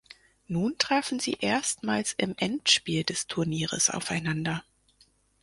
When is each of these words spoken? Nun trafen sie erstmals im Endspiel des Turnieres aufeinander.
Nun 0.47 0.79
trafen 0.79 1.19
sie 1.19 1.33
erstmals 1.41 2.13
im 2.13 2.33
Endspiel 2.39 3.03
des 3.03 3.27
Turnieres 3.27 3.91
aufeinander. 3.91 4.63